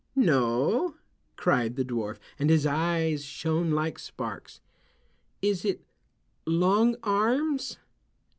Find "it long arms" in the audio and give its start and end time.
5.63-7.77